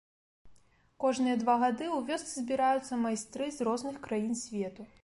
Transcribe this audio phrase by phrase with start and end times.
[1.03, 4.93] Кожныя два гады ў вёсцы збіраюцца майстры з розных краін свету.